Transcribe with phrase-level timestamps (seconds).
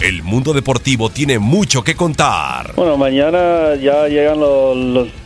[0.00, 2.72] El mundo deportivo tiene mucho que contar.
[2.74, 4.74] Bueno, mañana ya llegan los,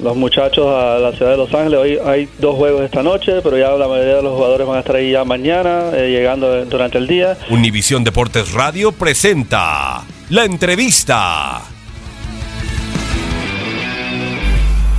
[0.00, 1.78] los, muchachos a la ciudad de Los Ángeles.
[1.78, 4.80] Hoy hay dos juegos esta noche, pero ya la mayoría de los jugadores van a
[4.80, 7.38] estar ahí ya mañana, eh, llegando durante el día.
[7.50, 11.62] Univisión Deportes Radio presenta la entrevista.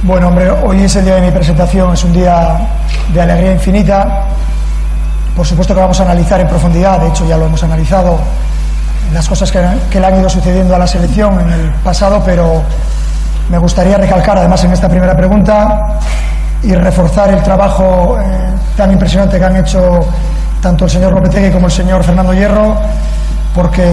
[0.04, 2.66] Bueno, hombre, hoy es el día de mi presentación, es un día
[3.14, 4.30] de alegría infinita.
[5.36, 8.21] Por supuesto que vamos a analizar en profundidad, de hecho ya lo hemos analizado
[9.14, 12.64] las cosas que, le han ido sucediendo a la selección en el pasado, pero
[13.50, 16.00] me gustaría recalcar, además, en esta primera pregunta
[16.64, 18.24] y reforzar el trabajo eh,
[18.76, 20.06] tan impresionante que han hecho
[20.62, 22.76] tanto el señor Lopetegui como el señor Fernando Hierro,
[23.54, 23.84] porque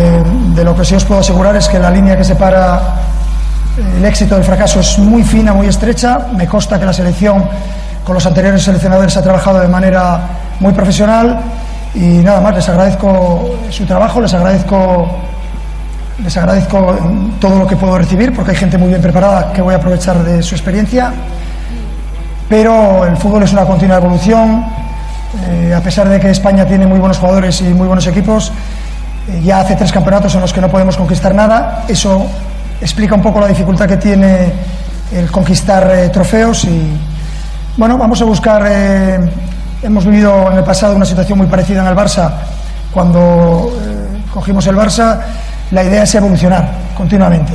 [0.55, 2.81] de lo que sí os puedo asegurar es que la línea que separa
[3.77, 6.29] el éxito del fracaso es muy fina, muy estrecha.
[6.35, 7.45] Me consta que la selección
[8.05, 10.21] con los anteriores seleccionadores ha trabajado de manera
[10.61, 11.41] muy profesional
[11.95, 15.09] y nada más, les agradezco su trabajo, les agradezco,
[16.23, 16.97] les agradezco
[17.39, 20.23] todo lo que puedo recibir, porque hay gente muy bien preparada que voy a aprovechar
[20.25, 21.13] de su experiencia.
[22.49, 24.65] Pero el fútbol es una continua evolución.
[25.49, 28.53] Eh, a pesar de que España tiene muy buenos jugadores y muy buenos equipos,
[29.29, 31.85] eh, ya hace tres campeonatos en los que no podemos conquistar nada.
[31.89, 32.27] Eso
[32.81, 34.53] explica un poco la dificultad que tiene
[35.15, 36.97] el conquistar eh, trofeos y
[37.77, 38.63] bueno, vamos a buscar
[39.83, 42.31] Hemos vivido en el pasado una situación muy parecida en el Barça.
[42.93, 45.19] Cuando eh, cogimos el Barça,
[45.73, 47.53] la idea es evolucionar continuamente.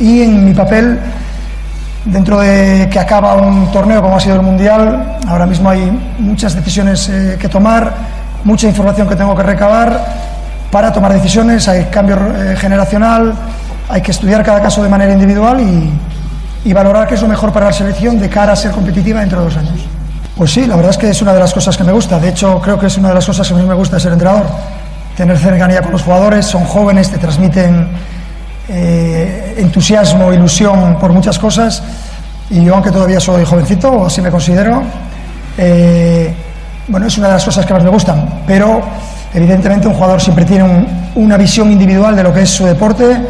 [0.00, 0.98] Y en mi papel,
[2.04, 6.56] dentro de que acaba un torneo como ha sido el Mundial, ahora mismo hay muchas
[6.56, 7.94] decisiones eh, que tomar,
[8.42, 10.04] mucha información que tengo que recabar
[10.72, 13.34] para tomar decisiones, hay cambio eh, generacional,
[13.88, 15.92] hay que estudiar cada caso de manera individual y,
[16.68, 19.38] y valorar qué es lo mejor para la selección de cara a ser competitiva dentro
[19.38, 19.97] de dos años.
[20.38, 22.20] Pues sí, la verdad es que es una de las cosas que me gusta.
[22.20, 24.46] De hecho, creo que es una de las cosas que mí me gusta ser entrenador.
[25.16, 27.88] Tener cercanía con los jugadores, son jóvenes, te transmiten
[28.68, 31.82] eh, entusiasmo, ilusión por muchas cosas.
[32.50, 34.80] Y yo, aunque todavía soy jovencito, o así me considero,
[35.58, 36.32] eh,
[36.86, 38.44] bueno, es una de las cosas que más me gustan.
[38.46, 38.80] Pero,
[39.34, 43.20] evidentemente, un jugador siempre tiene una visión individual de lo que es su deporte.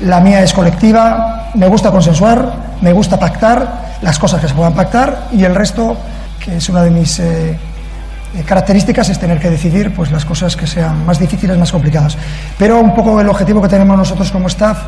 [0.00, 2.50] La mía es colectiva, me gusta consensuar,
[2.80, 5.98] me gusta pactar las cosas que se puedan pactar y el resto
[6.40, 10.56] que es una de mis eh, eh, características, es tener que decidir pues, las cosas
[10.56, 12.16] que sean más difíciles, más complicadas.
[12.58, 14.78] Pero un poco el objetivo que tenemos nosotros como staff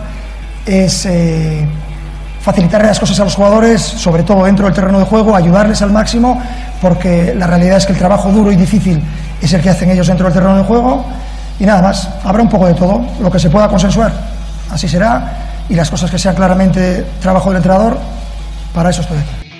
[0.64, 1.66] es eh,
[2.41, 5.92] facilitar las cosas a los jugadores, sobre todo dentro del terreno de juego, ayudarles al
[5.92, 6.42] máximo,
[6.80, 9.02] porque la realidad es que el trabajo duro y difícil
[9.41, 11.04] es el que hacen ellos dentro del terreno de juego.
[11.60, 14.12] Y nada más, habrá un poco de todo, lo que se pueda consensuar,
[14.70, 15.32] así será,
[15.68, 17.98] y las cosas que sean claramente trabajo del entrenador,
[18.72, 19.51] para eso estoy aquí.